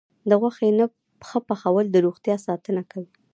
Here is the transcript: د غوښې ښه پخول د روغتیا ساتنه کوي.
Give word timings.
د 0.29 0.31
غوښې 0.41 0.69
ښه 1.27 1.39
پخول 1.47 1.85
د 1.91 1.95
روغتیا 2.05 2.35
ساتنه 2.47 2.81
کوي. 2.91 3.09